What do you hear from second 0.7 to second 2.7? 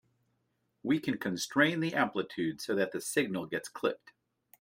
We can constrain the amplitude